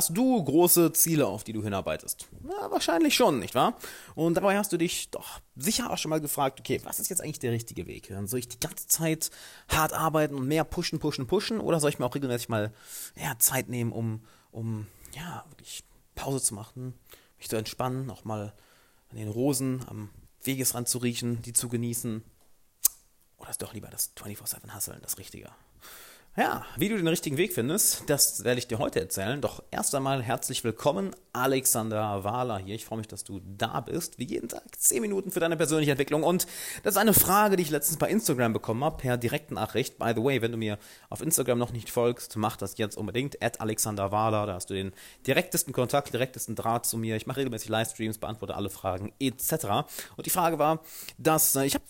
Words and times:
Hast 0.00 0.16
du 0.16 0.42
große 0.42 0.94
Ziele, 0.94 1.26
auf 1.26 1.44
die 1.44 1.52
du 1.52 1.62
hinarbeitest? 1.62 2.26
Na, 2.40 2.70
wahrscheinlich 2.70 3.14
schon, 3.14 3.38
nicht 3.38 3.54
wahr? 3.54 3.76
Und 4.14 4.32
dabei 4.32 4.56
hast 4.56 4.72
du 4.72 4.78
dich 4.78 5.10
doch 5.10 5.40
sicher 5.56 5.90
auch 5.90 5.98
schon 5.98 6.08
mal 6.08 6.22
gefragt, 6.22 6.58
okay, 6.58 6.80
was 6.84 7.00
ist 7.00 7.10
jetzt 7.10 7.20
eigentlich 7.20 7.40
der 7.40 7.52
richtige 7.52 7.86
Weg? 7.86 8.10
Soll 8.24 8.38
ich 8.38 8.48
die 8.48 8.58
ganze 8.58 8.88
Zeit 8.88 9.30
hart 9.68 9.92
arbeiten 9.92 10.36
und 10.36 10.48
mehr 10.48 10.64
pushen, 10.64 11.00
pushen, 11.00 11.26
pushen? 11.26 11.60
Oder 11.60 11.80
soll 11.80 11.90
ich 11.90 11.98
mir 11.98 12.06
auch 12.06 12.14
regelmäßig 12.14 12.48
mal 12.48 12.72
ja, 13.14 13.38
Zeit 13.38 13.68
nehmen, 13.68 13.92
um, 13.92 14.24
um 14.52 14.86
ja, 15.14 15.44
wirklich 15.50 15.84
Pause 16.14 16.40
zu 16.40 16.54
machen, 16.54 16.94
mich 17.36 17.50
zu 17.50 17.56
entspannen, 17.56 18.10
auch 18.10 18.24
mal 18.24 18.54
an 19.10 19.18
den 19.18 19.28
Rosen 19.28 19.84
am 19.86 20.08
Wegesrand 20.44 20.88
zu 20.88 20.96
riechen, 20.96 21.42
die 21.42 21.52
zu 21.52 21.68
genießen? 21.68 22.24
Oder 23.36 23.50
ist 23.50 23.60
doch 23.60 23.74
lieber 23.74 23.88
das 23.88 24.16
24-7 24.16 24.74
Hustlen 24.74 25.02
das 25.02 25.18
Richtige? 25.18 25.50
Ja, 26.36 26.64
wie 26.76 26.88
du 26.88 26.96
den 26.96 27.08
richtigen 27.08 27.36
Weg 27.38 27.52
findest, 27.52 28.08
das 28.08 28.44
werde 28.44 28.60
ich 28.60 28.68
dir 28.68 28.78
heute 28.78 29.00
erzählen. 29.00 29.40
Doch 29.40 29.64
erst 29.72 29.96
einmal 29.96 30.22
herzlich 30.22 30.62
willkommen, 30.62 31.10
Alexander 31.32 32.22
Wahler 32.22 32.58
hier. 32.58 32.76
Ich 32.76 32.84
freue 32.84 32.98
mich, 32.98 33.08
dass 33.08 33.24
du 33.24 33.40
da 33.44 33.80
bist. 33.80 34.20
Wie 34.20 34.26
jeden 34.26 34.48
Tag 34.48 34.62
10 34.78 35.02
Minuten 35.02 35.32
für 35.32 35.40
deine 35.40 35.56
persönliche 35.56 35.90
Entwicklung. 35.90 36.22
Und 36.22 36.46
das 36.84 36.94
ist 36.94 37.00
eine 37.00 37.14
Frage, 37.14 37.56
die 37.56 37.64
ich 37.64 37.70
letztens 37.70 37.98
bei 37.98 38.08
Instagram 38.08 38.52
bekommen 38.52 38.84
habe, 38.84 38.96
per 38.96 39.16
Direktnachricht. 39.16 39.98
By 39.98 40.12
the 40.14 40.22
way, 40.22 40.40
wenn 40.40 40.52
du 40.52 40.56
mir 40.56 40.78
auf 41.08 41.20
Instagram 41.20 41.58
noch 41.58 41.72
nicht 41.72 41.90
folgst, 41.90 42.36
mach 42.36 42.56
das 42.56 42.78
jetzt 42.78 42.96
unbedingt. 42.96 43.42
At 43.42 43.60
Alexander 43.60 44.12
Wahler, 44.12 44.46
da 44.46 44.54
hast 44.54 44.70
du 44.70 44.74
den 44.74 44.92
direktesten 45.26 45.72
Kontakt, 45.72 46.14
direktesten 46.14 46.54
Draht 46.54 46.86
zu 46.86 46.96
mir. 46.96 47.16
Ich 47.16 47.26
mache 47.26 47.38
regelmäßig 47.38 47.70
Livestreams, 47.70 48.18
beantworte 48.18 48.54
alle 48.54 48.70
Fragen 48.70 49.12
etc. 49.18 49.64
Und 50.16 50.26
die 50.26 50.30
Frage 50.30 50.60
war, 50.60 50.80
dass 51.18 51.56
äh, 51.56 51.64
ich 51.64 51.74
habe 51.74 51.84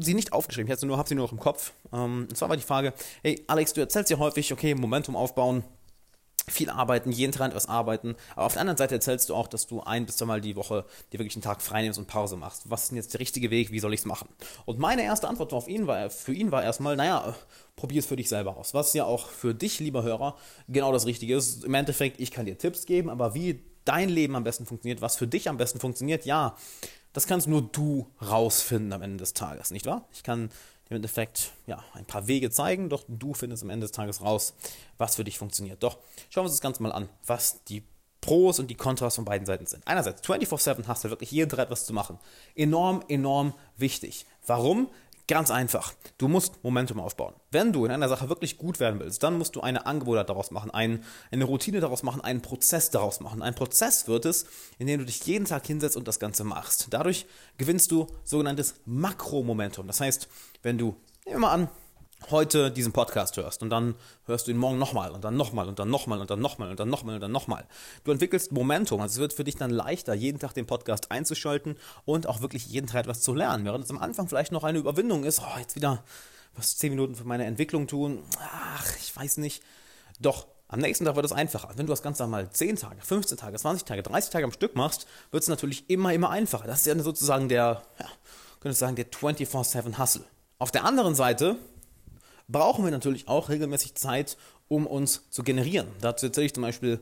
sie 0.00 0.14
nicht 0.14 0.32
aufgeschrieben, 0.32 0.66
ich 0.66 0.72
habe 0.72 0.80
sie 0.80 0.86
nur, 0.86 1.06
sie 1.06 1.14
nur 1.14 1.26
noch 1.26 1.32
im 1.32 1.38
Kopf. 1.38 1.72
Ähm, 1.94 2.26
und 2.28 2.36
zwar 2.36 2.48
war 2.48 2.56
die 2.56 2.62
Frage, 2.62 2.92
hey 3.22 3.42
Alex, 3.46 3.72
du 3.72 3.80
erzählst 3.80 4.10
ja 4.10 4.18
häufig, 4.18 4.52
okay, 4.52 4.74
Momentum 4.74 5.16
aufbauen, 5.16 5.64
viel 6.46 6.68
arbeiten, 6.68 7.10
jeden 7.10 7.32
Tag 7.32 7.50
etwas 7.50 7.66
arbeiten. 7.66 8.16
Aber 8.36 8.46
auf 8.46 8.52
der 8.52 8.60
anderen 8.60 8.76
Seite 8.76 8.94
erzählst 8.94 9.30
du 9.30 9.34
auch, 9.34 9.48
dass 9.48 9.66
du 9.66 9.82
ein 9.82 10.04
bis 10.04 10.18
zweimal 10.18 10.40
die 10.40 10.56
Woche 10.56 10.84
dir 11.12 11.18
wirklich 11.18 11.36
einen 11.36 11.42
Tag 11.42 11.62
frei 11.62 11.82
nimmst 11.82 11.98
und 11.98 12.06
Pause 12.06 12.36
machst. 12.36 12.68
Was 12.70 12.82
ist 12.82 12.90
denn 12.90 12.96
jetzt 12.96 13.14
der 13.14 13.20
richtige 13.20 13.50
Weg? 13.50 13.70
Wie 13.70 13.78
soll 13.78 13.94
ich 13.94 14.00
es 14.00 14.06
machen? 14.06 14.28
Und 14.66 14.78
meine 14.78 15.02
erste 15.02 15.28
Antwort 15.28 15.52
auf 15.54 15.68
ihn 15.68 15.86
war, 15.86 16.10
für 16.10 16.34
ihn 16.34 16.52
war 16.52 16.62
erstmal, 16.62 16.96
naja, 16.96 17.34
probier 17.76 18.00
es 18.00 18.06
für 18.06 18.16
dich 18.16 18.28
selber 18.28 18.56
aus. 18.58 18.74
Was 18.74 18.92
ja 18.92 19.04
auch 19.04 19.28
für 19.28 19.54
dich, 19.54 19.80
lieber 19.80 20.02
Hörer, 20.02 20.36
genau 20.68 20.92
das 20.92 21.06
Richtige 21.06 21.34
ist. 21.34 21.64
Im 21.64 21.74
Endeffekt, 21.74 22.20
ich 22.20 22.30
kann 22.30 22.44
dir 22.44 22.58
Tipps 22.58 22.84
geben, 22.84 23.08
aber 23.08 23.34
wie 23.34 23.62
dein 23.86 24.08
Leben 24.10 24.36
am 24.36 24.44
besten 24.44 24.66
funktioniert, 24.66 25.00
was 25.00 25.16
für 25.16 25.26
dich 25.26 25.48
am 25.48 25.56
besten 25.56 25.80
funktioniert, 25.80 26.26
ja, 26.26 26.56
das 27.14 27.26
kannst 27.26 27.46
nur 27.46 27.62
du 27.62 28.10
rausfinden 28.20 28.92
am 28.92 29.00
Ende 29.00 29.18
des 29.18 29.34
Tages, 29.34 29.70
nicht 29.70 29.86
wahr? 29.86 30.08
Ich 30.12 30.24
kann 30.24 30.50
im 30.94 30.98
Endeffekt 30.98 31.52
ja, 31.66 31.82
ein 31.92 32.04
paar 32.04 32.28
Wege 32.28 32.50
zeigen, 32.50 32.88
doch 32.88 33.04
du 33.08 33.34
findest 33.34 33.62
am 33.62 33.70
Ende 33.70 33.84
des 33.84 33.92
Tages 33.92 34.20
raus, 34.20 34.54
was 34.96 35.16
für 35.16 35.24
dich 35.24 35.38
funktioniert. 35.38 35.82
Doch 35.82 35.98
schauen 36.30 36.44
wir 36.44 36.48
uns 36.48 36.52
das 36.52 36.60
Ganze 36.60 36.82
mal 36.82 36.92
an, 36.92 37.08
was 37.26 37.64
die 37.64 37.82
Pros 38.20 38.58
und 38.58 38.68
die 38.68 38.74
Kontras 38.74 39.16
von 39.16 39.24
beiden 39.24 39.44
Seiten 39.44 39.66
sind. 39.66 39.86
Einerseits 39.86 40.22
24/7 40.22 40.86
hast 40.86 41.04
du 41.04 41.10
wirklich 41.10 41.30
jeden 41.30 41.50
Tag 41.50 41.58
etwas 41.58 41.84
zu 41.84 41.92
machen. 41.92 42.18
Enorm, 42.54 43.04
enorm 43.08 43.52
wichtig. 43.76 44.24
Warum? 44.46 44.88
Ganz 45.26 45.50
einfach. 45.50 45.94
Du 46.18 46.28
musst 46.28 46.62
Momentum 46.62 47.00
aufbauen. 47.00 47.34
Wenn 47.50 47.72
du 47.72 47.86
in 47.86 47.90
einer 47.90 48.10
Sache 48.10 48.28
wirklich 48.28 48.58
gut 48.58 48.78
werden 48.78 49.00
willst, 49.00 49.22
dann 49.22 49.38
musst 49.38 49.56
du 49.56 49.62
eine 49.62 49.86
Angebot 49.86 50.28
daraus 50.28 50.50
machen, 50.50 50.70
ein, 50.70 51.02
eine 51.30 51.44
Routine 51.44 51.80
daraus 51.80 52.02
machen, 52.02 52.20
einen 52.20 52.42
Prozess 52.42 52.90
daraus 52.90 53.20
machen. 53.20 53.40
Ein 53.40 53.54
Prozess 53.54 54.06
wird 54.06 54.26
es, 54.26 54.44
in 54.78 54.86
dem 54.86 55.00
du 55.00 55.06
dich 55.06 55.24
jeden 55.24 55.46
Tag 55.46 55.66
hinsetzt 55.66 55.96
und 55.96 56.06
das 56.06 56.18
Ganze 56.18 56.44
machst. 56.44 56.88
Dadurch 56.90 57.24
gewinnst 57.56 57.90
du 57.90 58.06
sogenanntes 58.22 58.74
Makromomentum. 58.84 59.86
Das 59.86 60.00
heißt, 60.00 60.28
wenn 60.62 60.76
du, 60.76 60.94
nehmen 61.24 61.36
wir 61.36 61.38
mal 61.38 61.52
an, 61.52 61.68
heute 62.30 62.70
diesen 62.70 62.92
Podcast 62.92 63.36
hörst 63.36 63.62
und 63.62 63.70
dann 63.70 63.94
hörst 64.26 64.46
du 64.46 64.50
ihn 64.50 64.56
morgen 64.56 64.78
nochmal 64.78 65.10
und 65.10 65.24
dann 65.24 65.36
nochmal 65.36 65.68
und 65.68 65.78
dann 65.78 65.90
nochmal 65.90 66.20
und 66.20 66.30
dann 66.30 66.40
nochmal 66.40 66.70
und 66.70 66.80
dann 66.80 66.88
nochmal 66.88 67.16
und 67.16 67.20
dann 67.20 67.32
nochmal. 67.32 67.66
Du 68.04 68.12
entwickelst 68.12 68.52
Momentum, 68.52 69.00
also 69.00 69.14
es 69.14 69.18
wird 69.20 69.32
für 69.32 69.44
dich 69.44 69.56
dann 69.56 69.70
leichter, 69.70 70.14
jeden 70.14 70.38
Tag 70.38 70.54
den 70.54 70.66
Podcast 70.66 71.10
einzuschalten 71.10 71.76
und 72.04 72.26
auch 72.26 72.40
wirklich 72.40 72.66
jeden 72.66 72.86
Tag 72.86 73.00
etwas 73.00 73.20
zu 73.20 73.34
lernen. 73.34 73.64
Während 73.64 73.84
es 73.84 73.90
am 73.90 73.98
Anfang 73.98 74.28
vielleicht 74.28 74.52
noch 74.52 74.64
eine 74.64 74.78
Überwindung 74.78 75.24
ist, 75.24 75.40
oh, 75.40 75.58
jetzt 75.58 75.76
wieder 75.76 76.02
was 76.54 76.76
10 76.78 76.90
Minuten 76.90 77.14
für 77.14 77.24
meine 77.24 77.44
Entwicklung 77.44 77.86
tun, 77.86 78.22
ach, 78.38 78.96
ich 79.00 79.14
weiß 79.14 79.38
nicht. 79.38 79.62
Doch 80.20 80.46
am 80.68 80.80
nächsten 80.80 81.04
Tag 81.04 81.16
wird 81.16 81.26
es 81.26 81.32
einfacher. 81.32 81.70
Wenn 81.76 81.86
du 81.86 81.92
das 81.92 82.02
Ganze 82.02 82.26
mal 82.26 82.48
10 82.50 82.76
Tage, 82.76 83.00
15 83.00 83.36
Tage, 83.36 83.56
20 83.56 83.84
Tage, 83.84 84.02
30 84.02 84.30
Tage 84.30 84.44
am 84.44 84.52
Stück 84.52 84.76
machst, 84.76 85.06
wird 85.30 85.42
es 85.42 85.48
natürlich 85.48 85.88
immer, 85.90 86.12
immer 86.12 86.30
einfacher. 86.30 86.66
Das 86.66 86.80
ist 86.80 86.86
ja 86.86 86.98
sozusagen 86.98 87.48
der, 87.48 87.82
ja, 87.98 88.06
könnte 88.60 88.76
sagen, 88.76 88.96
der 88.96 89.10
24-7 89.10 89.98
Hustle. 89.98 90.24
Auf 90.58 90.70
der 90.70 90.84
anderen 90.84 91.14
Seite 91.14 91.56
brauchen 92.48 92.84
wir 92.84 92.90
natürlich 92.90 93.28
auch 93.28 93.48
regelmäßig 93.48 93.94
Zeit, 93.94 94.36
um 94.68 94.86
uns 94.86 95.28
zu 95.30 95.42
generieren. 95.42 95.88
Dazu 96.00 96.26
erzähle 96.26 96.46
ich 96.46 96.54
zum 96.54 96.62
Beispiel 96.62 97.00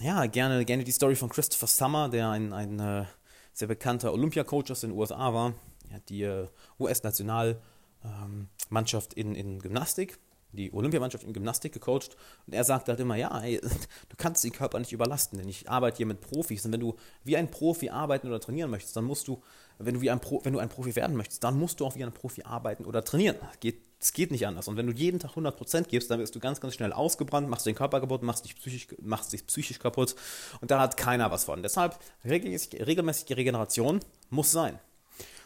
ja, 0.00 0.26
gerne, 0.26 0.64
gerne 0.64 0.84
die 0.84 0.92
Story 0.92 1.16
von 1.16 1.28
Christopher 1.28 1.66
Summer, 1.66 2.08
der 2.08 2.30
ein, 2.30 2.52
ein 2.52 2.78
äh, 2.78 3.04
sehr 3.52 3.66
bekannter 3.68 4.12
Olympia-Coach 4.12 4.70
aus 4.70 4.82
den 4.82 4.92
USA 4.92 5.32
war. 5.32 5.54
Er 5.88 5.96
hat 5.96 6.08
die 6.10 6.22
äh, 6.22 6.46
US-Nationalmannschaft 6.78 9.16
ähm, 9.16 9.28
in, 9.28 9.34
in 9.34 9.58
Gymnastik, 9.60 10.18
die 10.52 10.72
Olympiamannschaft 10.72 11.24
in 11.24 11.32
Gymnastik 11.32 11.72
gecoacht. 11.72 12.16
Und 12.46 12.52
er 12.52 12.62
sagt 12.64 12.88
halt 12.88 13.00
immer, 13.00 13.16
ja, 13.16 13.40
ey, 13.40 13.60
du 13.60 14.16
kannst 14.16 14.44
den 14.44 14.52
Körper 14.52 14.78
nicht 14.78 14.92
überlasten, 14.92 15.38
denn 15.38 15.48
ich 15.48 15.68
arbeite 15.70 15.96
hier 15.96 16.06
mit 16.06 16.20
Profis. 16.20 16.66
Und 16.66 16.72
wenn 16.72 16.80
du 16.80 16.96
wie 17.24 17.36
ein 17.36 17.50
Profi 17.50 17.88
arbeiten 17.88 18.28
oder 18.28 18.40
trainieren 18.40 18.70
möchtest, 18.70 18.96
dann 18.96 19.04
musst 19.04 19.28
du, 19.28 19.42
wenn 19.78 19.94
du, 19.94 20.02
wie 20.02 20.10
ein 20.10 20.20
Pro, 20.20 20.44
wenn 20.44 20.52
du 20.52 20.58
ein 20.58 20.68
Profi 20.68 20.94
werden 20.94 21.16
möchtest, 21.16 21.42
dann 21.42 21.58
musst 21.58 21.80
du 21.80 21.86
auch 21.86 21.96
wie 21.96 22.04
ein 22.04 22.12
Profi 22.12 22.42
arbeiten 22.42 22.84
oder 22.84 23.02
trainieren. 23.02 23.36
Geht 23.60 23.80
es 23.98 24.12
geht 24.12 24.30
nicht 24.30 24.46
anders. 24.46 24.68
Und 24.68 24.76
wenn 24.76 24.86
du 24.86 24.92
jeden 24.92 25.18
Tag 25.18 25.32
100% 25.32 25.84
gibst, 25.84 26.10
dann 26.10 26.20
wirst 26.20 26.34
du 26.34 26.40
ganz, 26.40 26.60
ganz 26.60 26.74
schnell 26.74 26.92
ausgebrannt, 26.92 27.48
machst 27.48 27.66
den 27.66 27.74
Körper 27.74 28.00
kaputt, 28.00 28.22
machst 28.22 28.44
dich 28.44 28.56
psychisch, 28.56 28.88
machst 29.00 29.32
dich 29.32 29.46
psychisch 29.46 29.78
kaputt. 29.78 30.14
Und 30.60 30.70
da 30.70 30.80
hat 30.80 30.96
keiner 30.96 31.30
was 31.30 31.44
von. 31.44 31.62
Deshalb 31.62 31.98
regelmäßige, 32.24 32.86
regelmäßige 32.86 33.36
Regeneration 33.36 34.00
muss 34.30 34.52
sein. 34.52 34.78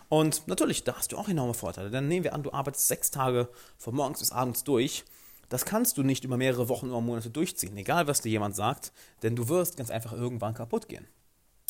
Und 0.09 0.49
natürlich, 0.49 0.83
da 0.83 0.97
hast 0.97 1.13
du 1.13 1.17
auch 1.17 1.29
enorme 1.29 1.55
Vorteile. 1.55 1.91
Denn 1.91 2.09
nehmen 2.09 2.25
wir 2.25 2.35
an, 2.35 2.43
du 2.43 2.53
arbeitest 2.53 2.89
sechs 2.89 3.13
Tage 3.13 3.49
von 3.79 3.95
morgens 3.95 4.19
bis 4.19 4.33
abends 4.33 4.65
durch. 4.65 5.05
Das 5.49 5.65
kannst 5.65 5.99
du 5.99 6.03
nicht 6.03 6.25
über 6.25 6.37
mehrere 6.37 6.69
Wochen 6.69 6.91
oder 6.91 7.01
Monate 7.01 7.31
durchziehen, 7.31 7.77
egal 7.77 8.07
was 8.07 8.21
dir 8.21 8.31
jemand 8.31 8.55
sagt, 8.55 8.93
denn 9.23 9.35
du 9.35 9.49
wirst 9.49 9.77
ganz 9.77 9.91
einfach 9.91 10.13
irgendwann 10.13 10.55
kaputt 10.55 10.89
gehen. 10.89 11.07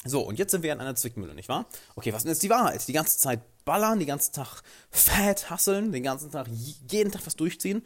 So, 0.05 0.23
und 0.23 0.39
jetzt 0.39 0.53
sind 0.53 0.63
wir 0.63 0.73
in 0.73 0.81
einer 0.81 0.95
Zwickmühle, 0.95 1.35
nicht 1.35 1.49
wahr? 1.49 1.67
Okay, 1.95 2.13
was 2.13 2.25
ist 2.25 2.29
jetzt 2.29 2.43
die 2.43 2.51
Wahrheit? 2.51 2.87
Die 2.89 2.93
ganze 2.95 3.19
Zeit 3.19 3.41
ballern, 3.71 4.01
den 4.01 4.09
ganzen 4.09 4.33
Tag 4.33 4.63
fett 4.91 5.49
hasseln, 5.49 5.93
den 5.93 6.03
ganzen 6.03 6.33
Tag, 6.33 6.49
jeden 6.89 7.13
Tag 7.13 7.25
was 7.25 7.37
durchziehen 7.37 7.83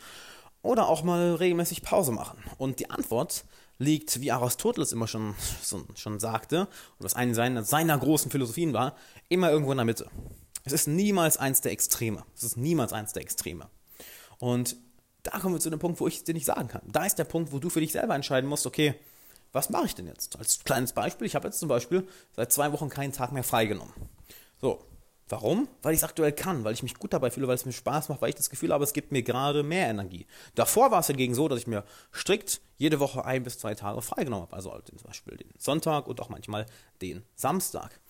oder 0.62 0.88
auch 0.88 1.02
mal 1.02 1.34
regelmäßig 1.34 1.82
Pause 1.82 2.10
machen? 2.10 2.42
Und 2.56 2.80
die 2.80 2.88
Antwort 2.88 3.44
liegt, 3.76 4.22
wie 4.22 4.32
Aristoteles 4.32 4.92
immer 4.92 5.06
schon, 5.06 5.34
schon 5.94 6.20
sagte, 6.20 6.60
und 6.98 7.04
was 7.04 7.12
eine 7.12 7.34
seiner, 7.34 7.64
seiner 7.64 7.98
großen 7.98 8.30
Philosophien 8.30 8.72
war, 8.72 8.96
immer 9.28 9.50
irgendwo 9.50 9.72
in 9.72 9.76
der 9.76 9.84
Mitte. 9.84 10.08
Es 10.64 10.72
ist 10.72 10.88
niemals 10.88 11.36
eins 11.36 11.60
der 11.60 11.72
Extreme. 11.72 12.24
Es 12.34 12.44
ist 12.44 12.56
niemals 12.56 12.94
eins 12.94 13.12
der 13.12 13.20
Extreme. 13.20 13.68
Und 14.38 14.76
da 15.22 15.38
kommen 15.38 15.54
wir 15.54 15.60
zu 15.60 15.68
dem 15.68 15.80
Punkt, 15.80 16.00
wo 16.00 16.08
ich 16.08 16.16
es 16.16 16.24
dir 16.24 16.32
nicht 16.32 16.46
sagen 16.46 16.68
kann. 16.68 16.80
Da 16.90 17.04
ist 17.04 17.16
der 17.16 17.24
Punkt, 17.24 17.52
wo 17.52 17.58
du 17.58 17.68
für 17.68 17.80
dich 17.80 17.92
selber 17.92 18.14
entscheiden 18.14 18.48
musst, 18.48 18.66
okay, 18.66 18.94
was 19.52 19.68
mache 19.68 19.84
ich 19.84 19.94
denn 19.94 20.06
jetzt? 20.06 20.38
Als 20.38 20.64
kleines 20.64 20.94
Beispiel, 20.94 21.26
ich 21.26 21.34
habe 21.34 21.46
jetzt 21.46 21.58
zum 21.58 21.68
Beispiel 21.68 22.08
seit 22.34 22.52
zwei 22.52 22.72
Wochen 22.72 22.88
keinen 22.88 23.12
Tag 23.12 23.32
mehr 23.32 23.44
freigenommen. 23.44 23.92
So, 24.62 24.82
warum? 25.28 25.68
Weil 25.82 25.94
ich 25.94 26.00
es 26.00 26.04
aktuell 26.04 26.32
kann, 26.32 26.64
weil 26.64 26.74
ich 26.74 26.82
mich 26.82 26.94
gut 26.94 27.12
dabei 27.12 27.30
fühle, 27.30 27.48
weil 27.48 27.54
es 27.54 27.64
mir 27.64 27.72
Spaß 27.72 28.08
macht, 28.08 28.20
weil 28.22 28.28
ich 28.28 28.34
das 28.34 28.50
Gefühl 28.50 28.72
habe, 28.72 28.84
es 28.84 28.92
gibt 28.92 29.12
mir 29.12 29.22
gerade 29.22 29.62
mehr 29.62 29.88
Energie. 29.88 30.26
Davor 30.54 30.90
war 30.90 31.00
es 31.00 31.06
hingegen 31.06 31.34
so, 31.34 31.48
dass 31.48 31.60
ich 31.60 31.66
mir 31.66 31.84
strikt 32.12 32.60
jede 32.76 33.00
Woche 33.00 33.24
ein 33.24 33.42
bis 33.42 33.58
zwei 33.58 33.74
Tage 33.74 34.02
freigenommen 34.02 34.46
habe. 34.46 34.56
Also 34.56 34.72
halt 34.72 34.88
zum 34.88 34.98
Beispiel 34.98 35.36
den 35.36 35.48
Sonntag 35.58 36.06
und 36.06 36.20
auch 36.20 36.28
manchmal 36.28 36.66
den 37.00 37.22
Samstag. 37.34 38.00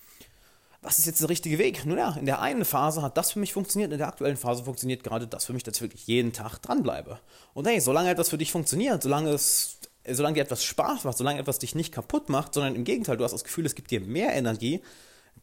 Was 0.81 0.99
ist 0.99 1.05
jetzt 1.05 1.21
der 1.21 1.29
richtige 1.29 1.57
Weg? 1.57 1.85
Nun 1.85 1.97
ja, 1.97 2.15
in 2.15 2.27
der 2.27 2.41
einen 2.41 2.63
Phase 2.63 3.01
hat 3.01 3.17
das 3.17 3.31
für 3.31 3.39
mich 3.39 3.53
funktioniert, 3.53 3.91
in 3.91 3.97
der 3.97 4.07
aktuellen 4.07 4.37
Phase 4.37 4.63
funktioniert 4.63 5.03
gerade 5.03 5.27
das 5.27 5.45
für 5.45 5.53
mich, 5.53 5.63
dass 5.63 5.77
ich 5.77 5.81
wirklich 5.81 6.05
jeden 6.05 6.31
Tag 6.31 6.59
dranbleibe. 6.59 7.19
Und 7.55 7.65
hey, 7.65 7.79
solange 7.79 8.11
etwas 8.11 8.29
für 8.29 8.37
dich 8.37 8.51
funktioniert, 8.51 9.01
solange 9.01 9.31
es 9.31 9.79
solange 10.07 10.35
dir 10.35 10.41
etwas 10.41 10.63
Spaß 10.63 11.03
macht, 11.03 11.17
solange 11.17 11.39
etwas 11.39 11.57
dich 11.57 11.73
nicht 11.73 11.91
kaputt 11.91 12.29
macht, 12.29 12.53
sondern 12.53 12.75
im 12.75 12.83
Gegenteil, 12.83 13.17
du 13.17 13.23
hast 13.23 13.31
das 13.31 13.43
Gefühl, 13.43 13.65
es 13.65 13.73
gibt 13.73 13.89
dir 13.89 14.01
mehr 14.01 14.33
Energie, 14.33 14.81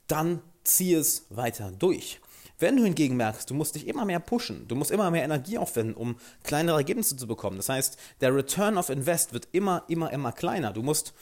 dann 0.06 0.40
zieh 0.64 0.94
es 0.94 1.26
weiter 1.30 1.70
durch. 1.70 2.20
Wenn 2.58 2.76
du 2.76 2.84
hingegen 2.84 3.16
merkst, 3.16 3.50
du 3.50 3.54
musst 3.54 3.74
dich 3.74 3.88
immer 3.88 4.04
mehr 4.04 4.20
pushen, 4.20 4.68
du 4.68 4.76
musst 4.76 4.92
immer 4.92 5.10
mehr 5.10 5.24
Energie 5.24 5.58
aufwenden, 5.58 5.94
um 5.94 6.16
kleinere 6.44 6.76
Ergebnisse 6.76 7.16
zu 7.16 7.26
bekommen. 7.26 7.56
Das 7.56 7.68
heißt, 7.68 7.96
der 8.20 8.34
Return 8.34 8.78
of 8.78 8.88
Invest 8.88 9.32
wird 9.32 9.48
immer, 9.50 9.82
immer, 9.88 10.12
immer 10.12 10.30
kleiner. 10.30 10.72
Du 10.72 10.82
musst 10.82 11.12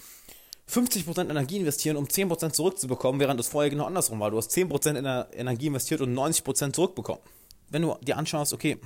50% 0.71 1.31
Energie 1.31 1.57
investieren, 1.57 1.97
um 1.97 2.05
10% 2.05 2.53
zurückzubekommen, 2.53 3.21
während 3.21 3.41
es 3.41 3.49
vorher 3.49 3.71
genau 3.71 3.87
andersrum 3.87 4.21
war. 4.21 4.31
Du 4.31 4.37
hast 4.37 4.51
10% 4.51 4.97
in 4.97 5.05
der 5.05 5.29
Energie 5.33 5.69
investiert 5.69 6.03
und 6.03 6.15
90% 6.15 6.75
zurückbekommen. 6.75 7.23
Wenn 7.71 7.83
du 7.83 7.97
dir 8.03 8.19
anschaust, 8.19 8.53
okay, 8.53 8.79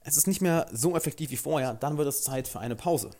es 0.00 0.16
ist 0.16 0.26
nicht 0.26 0.40
mehr 0.40 0.66
so 0.72 0.96
effektiv 0.96 1.30
wie 1.30 1.36
vorher, 1.36 1.74
dann 1.74 1.98
wird 1.98 2.08
es 2.08 2.22
Zeit 2.22 2.48
für 2.48 2.60
eine 2.60 2.76
Pause. 2.76 3.10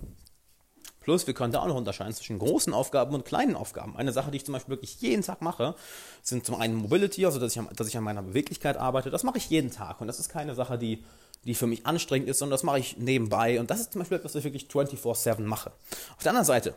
Plus, 1.06 1.24
wir 1.28 1.34
können 1.34 1.52
da 1.52 1.60
auch 1.60 1.68
noch 1.68 1.76
unterscheiden 1.76 2.12
zwischen 2.12 2.40
großen 2.40 2.74
Aufgaben 2.74 3.14
und 3.14 3.24
kleinen 3.24 3.54
Aufgaben. 3.54 3.96
Eine 3.96 4.10
Sache, 4.10 4.32
die 4.32 4.38
ich 4.38 4.44
zum 4.44 4.54
Beispiel 4.54 4.72
wirklich 4.72 5.00
jeden 5.00 5.22
Tag 5.22 5.40
mache, 5.40 5.76
sind 6.20 6.44
zum 6.44 6.56
einen 6.56 6.74
Mobility, 6.74 7.24
also 7.24 7.38
dass 7.38 7.54
ich, 7.54 7.62
dass 7.76 7.86
ich 7.86 7.96
an 7.96 8.02
meiner 8.02 8.24
Beweglichkeit 8.24 8.76
arbeite. 8.76 9.08
Das 9.10 9.22
mache 9.22 9.38
ich 9.38 9.48
jeden 9.48 9.70
Tag. 9.70 10.00
Und 10.00 10.08
das 10.08 10.18
ist 10.18 10.30
keine 10.30 10.56
Sache, 10.56 10.78
die, 10.78 11.04
die 11.44 11.54
für 11.54 11.68
mich 11.68 11.86
anstrengend 11.86 12.28
ist, 12.28 12.40
sondern 12.40 12.54
das 12.54 12.64
mache 12.64 12.80
ich 12.80 12.96
nebenbei. 12.96 13.60
Und 13.60 13.70
das 13.70 13.82
ist 13.82 13.92
zum 13.92 14.00
Beispiel 14.00 14.18
etwas, 14.18 14.34
was 14.34 14.40
ich 14.40 14.52
wirklich 14.52 14.66
24-7 14.66 15.42
mache. 15.42 15.70
Auf 16.16 16.24
der 16.24 16.30
anderen 16.30 16.44
Seite, 16.44 16.74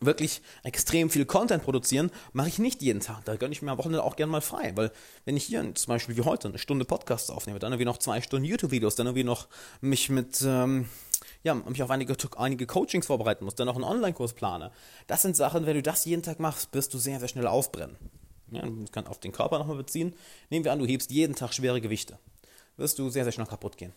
wirklich 0.00 0.40
extrem 0.62 1.10
viel 1.10 1.24
Content 1.24 1.64
produzieren, 1.64 2.12
mache 2.32 2.46
ich 2.46 2.60
nicht 2.60 2.80
jeden 2.80 3.00
Tag. 3.00 3.24
Da 3.24 3.34
gönne 3.34 3.54
ich 3.54 3.62
mir 3.62 3.72
am 3.72 3.78
Wochenende 3.78 4.04
auch 4.04 4.14
gerne 4.14 4.30
mal 4.30 4.40
frei, 4.40 4.70
weil 4.76 4.92
wenn 5.24 5.36
ich 5.36 5.46
hier 5.46 5.74
zum 5.74 5.88
Beispiel 5.88 6.16
wie 6.16 6.22
heute 6.22 6.46
eine 6.46 6.58
Stunde 6.58 6.84
Podcast 6.84 7.32
aufnehme, 7.32 7.58
dann 7.58 7.72
irgendwie 7.72 7.86
noch 7.86 7.98
zwei 7.98 8.20
Stunden 8.20 8.44
YouTube-Videos, 8.44 8.94
dann 8.94 9.08
irgendwie 9.08 9.24
noch 9.24 9.48
mich 9.80 10.10
mit, 10.10 10.42
ähm, 10.46 10.88
ja, 11.44 11.54
mich 11.54 11.82
auf 11.82 11.90
einige, 11.90 12.16
einige 12.36 12.66
Coachings 12.66 13.06
vorbereiten 13.06 13.44
muss, 13.44 13.54
dann 13.54 13.66
noch 13.66 13.76
einen 13.76 13.84
Online-Kurs 13.84 14.32
plane. 14.32 14.72
Das 15.06 15.22
sind 15.22 15.36
Sachen, 15.36 15.66
wenn 15.66 15.76
du 15.76 15.82
das 15.82 16.04
jeden 16.06 16.22
Tag 16.22 16.40
machst, 16.40 16.74
wirst 16.74 16.92
du 16.94 16.98
sehr, 16.98 17.20
sehr 17.20 17.28
schnell 17.28 17.46
aufbrennen. 17.46 17.96
Ja, 18.50 18.62
das 18.66 18.92
kann 18.92 19.06
auf 19.06 19.20
den 19.20 19.32
Körper 19.32 19.58
nochmal 19.58 19.76
beziehen. 19.76 20.14
Nehmen 20.48 20.64
wir 20.64 20.72
an, 20.72 20.78
du 20.78 20.86
hebst 20.86 21.10
jeden 21.10 21.34
Tag 21.34 21.52
schwere 21.52 21.80
Gewichte. 21.80 22.18
Wirst 22.76 22.98
du 22.98 23.10
sehr, 23.10 23.24
sehr 23.24 23.32
schnell 23.32 23.46
kaputt 23.46 23.76
gehen. 23.76 23.92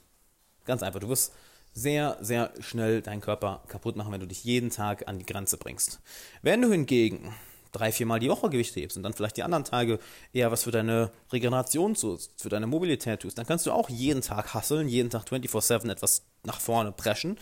Ganz 0.66 0.84
einfach. 0.84 1.00
Du 1.00 1.08
wirst 1.08 1.34
sehr, 1.74 2.18
sehr 2.22 2.52
schnell 2.60 3.02
deinen 3.02 3.22
Körper 3.22 3.64
kaputt 3.68 3.96
machen, 3.96 4.12
wenn 4.12 4.20
du 4.20 4.28
dich 4.28 4.44
jeden 4.44 4.70
Tag 4.70 5.08
an 5.08 5.20
die 5.20 5.26
Grenze 5.26 5.58
bringst. 5.58 6.02
Wenn 6.42 6.62
du 6.62 6.72
hingegen 6.72 7.34
drei, 7.72 7.92
viermal 7.92 8.20
die 8.20 8.30
Woche 8.30 8.50
Gewicht 8.50 8.76
hebst 8.76 8.98
und 8.98 9.04
dann 9.04 9.14
vielleicht 9.14 9.38
die 9.38 9.44
anderen 9.44 9.64
Tage 9.64 10.00
eher 10.34 10.52
was 10.52 10.64
für 10.64 10.72
deine 10.72 11.12
Regeneration 11.32 11.94
tust, 11.94 12.32
für 12.38 12.50
deine 12.50 12.68
Mobilität 12.68 13.22
tust, 13.22 13.38
dann 13.38 13.46
kannst 13.46 13.66
du 13.66 13.72
auch 13.72 13.90
jeden 13.90 14.22
Tag 14.22 14.54
hasseln, 14.54 14.88
jeden 14.88 15.10
Tag 15.10 15.24
24-7 15.28 15.92
etwas 15.92 16.24
nach 16.44 16.60
vorne 16.60 16.92
preschen. 16.92 17.38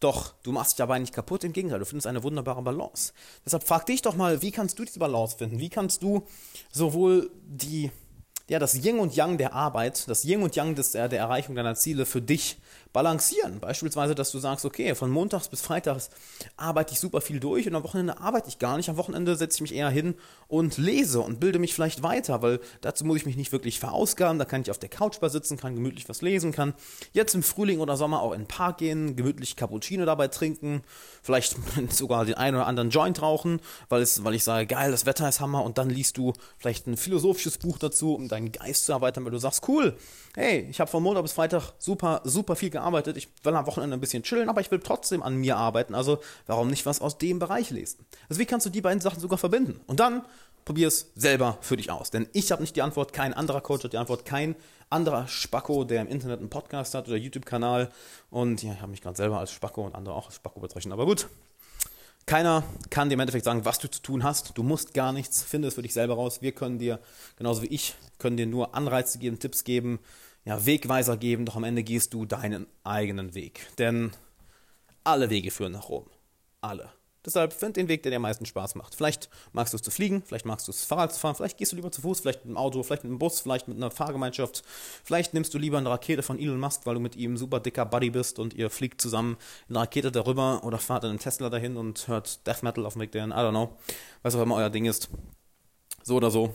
Doch 0.00 0.34
du 0.42 0.52
machst 0.52 0.72
dich 0.72 0.76
dabei 0.78 0.98
nicht 0.98 1.14
kaputt, 1.14 1.44
im 1.44 1.52
Gegenteil, 1.52 1.78
du 1.78 1.84
findest 1.84 2.06
eine 2.06 2.22
wunderbare 2.22 2.62
Balance. 2.62 3.12
Deshalb 3.44 3.64
frag 3.64 3.86
dich 3.86 4.02
doch 4.02 4.14
mal, 4.14 4.42
wie 4.42 4.50
kannst 4.50 4.78
du 4.78 4.84
diese 4.84 4.98
Balance 4.98 5.36
finden? 5.36 5.58
Wie 5.58 5.70
kannst 5.70 6.02
du 6.02 6.26
sowohl 6.70 7.30
die 7.44 7.90
ja, 8.50 8.58
das 8.58 8.74
Yin 8.74 8.98
und 8.98 9.14
Yang 9.14 9.38
der 9.38 9.54
Arbeit, 9.54 10.08
das 10.08 10.24
Yin 10.24 10.42
und 10.42 10.56
Yang 10.56 10.74
des, 10.74 10.90
der, 10.90 11.08
der 11.08 11.20
Erreichung 11.20 11.54
deiner 11.54 11.76
Ziele 11.76 12.04
für 12.04 12.20
dich 12.20 12.58
balancieren. 12.92 13.60
Beispielsweise, 13.60 14.14
dass 14.14 14.32
du 14.32 14.38
sagst, 14.38 14.64
okay, 14.64 14.94
von 14.94 15.10
montags 15.10 15.48
bis 15.48 15.60
freitags 15.60 16.10
arbeite 16.56 16.92
ich 16.92 17.00
super 17.00 17.20
viel 17.20 17.40
durch 17.40 17.66
und 17.66 17.74
am 17.74 17.84
Wochenende 17.84 18.20
arbeite 18.20 18.48
ich 18.48 18.58
gar 18.58 18.76
nicht. 18.76 18.88
Am 18.88 18.96
Wochenende 18.96 19.36
setze 19.36 19.56
ich 19.56 19.60
mich 19.62 19.74
eher 19.74 19.90
hin 19.90 20.14
und 20.48 20.78
lese 20.78 21.20
und 21.20 21.40
bilde 21.40 21.58
mich 21.58 21.74
vielleicht 21.74 22.02
weiter, 22.02 22.42
weil 22.42 22.60
dazu 22.80 23.04
muss 23.04 23.18
ich 23.18 23.26
mich 23.26 23.36
nicht 23.36 23.52
wirklich 23.52 23.78
verausgaben. 23.78 24.38
Da 24.38 24.44
kann 24.44 24.62
ich 24.62 24.70
auf 24.70 24.78
der 24.78 24.88
Couch 24.88 25.18
sitzen, 25.22 25.56
kann 25.56 25.74
gemütlich 25.74 26.08
was 26.08 26.22
lesen, 26.22 26.52
kann 26.52 26.74
jetzt 27.12 27.34
im 27.34 27.42
Frühling 27.42 27.80
oder 27.80 27.96
Sommer 27.96 28.22
auch 28.22 28.32
in 28.32 28.42
den 28.42 28.48
Park 28.48 28.78
gehen, 28.78 29.16
gemütlich 29.16 29.54
Cappuccino 29.56 30.04
dabei 30.04 30.28
trinken, 30.28 30.82
vielleicht 31.22 31.56
sogar 31.90 32.24
den 32.24 32.34
einen 32.34 32.56
oder 32.56 32.66
anderen 32.66 32.90
Joint 32.90 33.22
rauchen, 33.22 33.60
weil, 33.88 34.02
es, 34.02 34.24
weil 34.24 34.34
ich 34.34 34.44
sage, 34.44 34.66
geil, 34.66 34.90
das 34.90 35.06
Wetter 35.06 35.28
ist 35.28 35.40
Hammer 35.40 35.62
und 35.64 35.78
dann 35.78 35.90
liest 35.90 36.16
du 36.16 36.32
vielleicht 36.58 36.86
ein 36.86 36.96
philosophisches 36.96 37.58
Buch 37.58 37.78
dazu, 37.78 38.14
um 38.14 38.28
deinen 38.28 38.50
Geist 38.52 38.86
zu 38.86 38.92
erweitern, 38.92 39.24
weil 39.24 39.32
du 39.32 39.38
sagst, 39.38 39.68
cool, 39.68 39.96
hey, 40.34 40.66
ich 40.70 40.80
habe 40.80 40.90
von 40.90 41.02
Montag 41.02 41.22
bis 41.22 41.32
Freitag 41.32 41.72
super, 41.78 42.22
super 42.24 42.56
viel 42.56 42.70
gearbeitet, 42.70 42.79
ich 43.16 43.28
will 43.42 43.54
am 43.54 43.66
Wochenende 43.66 43.96
ein 43.96 44.00
bisschen 44.00 44.22
chillen, 44.22 44.48
aber 44.48 44.60
ich 44.60 44.70
will 44.70 44.80
trotzdem 44.80 45.22
an 45.22 45.36
mir 45.36 45.56
arbeiten, 45.56 45.94
also 45.94 46.18
warum 46.46 46.68
nicht 46.68 46.86
was 46.86 47.00
aus 47.00 47.18
dem 47.18 47.38
Bereich 47.38 47.70
lesen? 47.70 48.04
Also 48.28 48.40
wie 48.40 48.46
kannst 48.46 48.66
du 48.66 48.70
die 48.70 48.80
beiden 48.80 49.00
Sachen 49.00 49.20
sogar 49.20 49.38
verbinden? 49.38 49.80
Und 49.86 50.00
dann 50.00 50.22
probier 50.64 50.88
es 50.88 51.10
selber 51.14 51.58
für 51.60 51.76
dich 51.76 51.90
aus, 51.90 52.10
denn 52.10 52.28
ich 52.32 52.52
habe 52.52 52.62
nicht 52.62 52.76
die 52.76 52.82
Antwort, 52.82 53.12
kein 53.12 53.34
anderer 53.34 53.60
Coach 53.60 53.84
hat 53.84 53.92
die 53.92 53.98
Antwort, 53.98 54.24
kein 54.24 54.54
anderer 54.90 55.26
Spacko, 55.26 55.84
der 55.84 56.02
im 56.02 56.08
Internet 56.08 56.40
einen 56.40 56.50
Podcast 56.50 56.94
hat 56.94 57.08
oder 57.08 57.16
YouTube-Kanal 57.16 57.90
und 58.30 58.62
ja, 58.62 58.72
ich 58.72 58.80
habe 58.80 58.90
mich 58.90 59.00
gerade 59.00 59.16
selber 59.16 59.38
als 59.38 59.52
Spacko 59.52 59.84
und 59.84 59.94
andere 59.94 60.14
auch 60.14 60.26
als 60.26 60.36
Spacko 60.36 60.60
bezeichnet, 60.60 60.92
aber 60.92 61.06
gut, 61.06 61.28
keiner 62.26 62.62
kann 62.90 63.08
dir 63.08 63.14
im 63.14 63.20
Endeffekt 63.20 63.44
sagen, 63.44 63.64
was 63.64 63.78
du 63.78 63.90
zu 63.90 64.02
tun 64.02 64.22
hast. 64.22 64.56
Du 64.56 64.62
musst 64.62 64.94
gar 64.94 65.12
nichts, 65.12 65.42
finde 65.42 65.68
es 65.68 65.74
für 65.74 65.82
dich 65.82 65.92
selber 65.92 66.14
raus. 66.14 66.42
Wir 66.42 66.52
können 66.52 66.78
dir, 66.78 67.00
genauso 67.36 67.62
wie 67.62 67.66
ich, 67.66 67.94
können 68.18 68.36
dir 68.36 68.46
nur 68.46 68.74
Anreize 68.74 69.18
geben, 69.18 69.38
Tipps 69.40 69.64
geben, 69.64 69.98
ja, 70.44 70.64
Wegweiser 70.66 71.16
geben, 71.16 71.44
doch 71.44 71.56
am 71.56 71.64
Ende 71.64 71.82
gehst 71.82 72.14
du 72.14 72.24
deinen 72.24 72.66
eigenen 72.84 73.34
Weg. 73.34 73.66
Denn 73.78 74.12
alle 75.04 75.30
Wege 75.30 75.50
führen 75.50 75.72
nach 75.72 75.88
Rom. 75.88 76.06
Alle. 76.60 76.90
Deshalb 77.24 77.52
find 77.52 77.76
den 77.76 77.88
Weg, 77.88 78.02
der 78.02 78.10
dir 78.10 78.16
am 78.16 78.22
meisten 78.22 78.46
Spaß 78.46 78.76
macht. 78.76 78.94
Vielleicht 78.94 79.28
magst 79.52 79.74
du 79.74 79.76
es 79.76 79.82
zu 79.82 79.90
fliegen, 79.90 80.22
vielleicht 80.24 80.46
magst 80.46 80.66
du 80.66 80.72
es 80.72 80.84
Fahrrad 80.84 81.12
zu 81.12 81.20
fahren, 81.20 81.34
vielleicht 81.34 81.58
gehst 81.58 81.70
du 81.70 81.76
lieber 81.76 81.92
zu 81.92 82.00
Fuß, 82.00 82.20
vielleicht 82.20 82.46
mit 82.46 82.54
dem 82.54 82.56
Auto, 82.56 82.82
vielleicht 82.82 83.04
mit 83.04 83.10
dem 83.10 83.18
Bus, 83.18 83.40
vielleicht 83.40 83.68
mit 83.68 83.76
einer 83.76 83.90
Fahrgemeinschaft. 83.90 84.62
Vielleicht 85.04 85.34
nimmst 85.34 85.52
du 85.52 85.58
lieber 85.58 85.76
eine 85.76 85.90
Rakete 85.90 86.22
von 86.22 86.38
Elon 86.38 86.58
Musk, 86.58 86.86
weil 86.86 86.94
du 86.94 87.00
mit 87.00 87.16
ihm 87.16 87.36
super 87.36 87.60
dicker 87.60 87.84
Buddy 87.84 88.08
bist 88.08 88.38
und 88.38 88.54
ihr 88.54 88.70
fliegt 88.70 89.02
zusammen 89.02 89.36
in 89.68 89.76
einer 89.76 89.82
Rakete 89.82 90.10
darüber 90.10 90.64
oder 90.64 90.78
fahrt 90.78 91.04
in 91.04 91.10
einem 91.10 91.18
Tesla 91.18 91.50
dahin 91.50 91.76
und 91.76 92.08
hört 92.08 92.46
Death 92.46 92.62
Metal 92.62 92.86
auf 92.86 92.94
dem 92.94 93.02
Weg 93.02 93.12
dahin. 93.12 93.32
I 93.32 93.34
don't 93.34 93.50
know. 93.50 93.76
Was 94.22 94.34
auch 94.34 94.42
immer 94.42 94.56
euer 94.56 94.70
Ding 94.70 94.86
ist. 94.86 95.10
So 96.02 96.16
oder 96.16 96.30
so. 96.30 96.54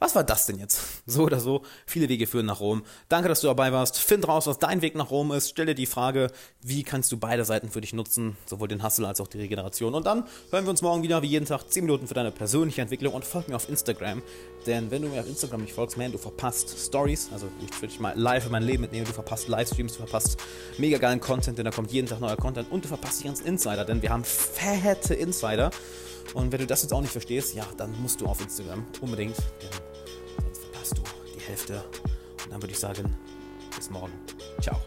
Was 0.00 0.14
war 0.14 0.24
das 0.24 0.46
denn 0.46 0.58
jetzt? 0.58 0.80
So 1.10 1.24
oder 1.24 1.40
so, 1.40 1.62
viele 1.86 2.08
Wege 2.08 2.28
führen 2.28 2.46
nach 2.46 2.60
Rom. 2.60 2.84
Danke, 3.08 3.28
dass 3.28 3.40
du 3.40 3.48
dabei 3.48 3.72
warst. 3.72 3.98
Find 3.98 4.28
raus, 4.28 4.46
was 4.46 4.58
dein 4.58 4.80
Weg 4.80 4.94
nach 4.94 5.10
Rom 5.10 5.32
ist. 5.32 5.50
Stell 5.50 5.66
dir 5.66 5.74
die 5.74 5.86
Frage, 5.86 6.30
wie 6.62 6.84
kannst 6.84 7.10
du 7.10 7.16
beide 7.16 7.44
Seiten 7.44 7.68
für 7.68 7.80
dich 7.80 7.92
nutzen, 7.92 8.36
sowohl 8.46 8.68
den 8.68 8.84
Hustle 8.84 9.08
als 9.08 9.20
auch 9.20 9.26
die 9.26 9.38
Regeneration. 9.38 9.92
Und 9.94 10.06
dann 10.06 10.24
hören 10.52 10.64
wir 10.64 10.70
uns 10.70 10.82
morgen 10.82 11.02
wieder, 11.02 11.20
wie 11.22 11.26
jeden 11.26 11.46
Tag, 11.46 11.68
10 11.68 11.84
Minuten 11.84 12.06
für 12.06 12.14
deine 12.14 12.30
persönliche 12.30 12.80
Entwicklung 12.80 13.12
und 13.12 13.24
folg 13.24 13.48
mir 13.48 13.56
auf 13.56 13.68
Instagram. 13.68 14.22
Denn 14.66 14.90
wenn 14.92 15.02
du 15.02 15.08
mir 15.08 15.20
auf 15.20 15.28
Instagram 15.28 15.62
nicht 15.62 15.74
folgst, 15.74 15.96
man, 15.96 16.12
du 16.12 16.18
verpasst 16.18 16.78
Stories. 16.78 17.28
Also 17.32 17.48
ich 17.60 17.82
will 17.82 17.88
dich 17.88 17.98
mal 17.98 18.16
live 18.16 18.46
in 18.46 18.52
mein 18.52 18.62
Leben 18.62 18.82
mitnehmen. 18.82 19.06
Du 19.06 19.12
verpasst 19.12 19.48
Livestreams, 19.48 19.94
du 19.94 19.98
verpasst 19.98 20.38
mega 20.78 20.98
geilen 20.98 21.20
Content, 21.20 21.58
denn 21.58 21.64
da 21.64 21.72
kommt 21.72 21.90
jeden 21.90 22.06
Tag 22.06 22.20
neuer 22.20 22.36
Content. 22.36 22.70
Und 22.70 22.84
du 22.84 22.88
verpasst 22.88 23.20
die 23.20 23.24
ganzen 23.24 23.46
Insider, 23.46 23.84
denn 23.84 24.00
wir 24.00 24.10
haben 24.10 24.22
fette 24.22 25.14
Insider. 25.14 25.72
Und 26.34 26.52
wenn 26.52 26.60
du 26.60 26.66
das 26.66 26.82
jetzt 26.82 26.92
auch 26.92 27.00
nicht 27.00 27.10
verstehst, 27.10 27.54
ja, 27.54 27.66
dann 27.76 28.00
musst 28.00 28.20
du 28.20 28.26
auf 28.26 28.40
Instagram 28.40 28.86
unbedingt. 29.00 29.34
Hälfte. 31.50 31.82
Und 32.44 32.52
dann 32.52 32.62
würde 32.62 32.72
ich 32.72 32.78
sagen, 32.78 33.16
bis 33.76 33.90
morgen. 33.90 34.12
Ciao. 34.60 34.80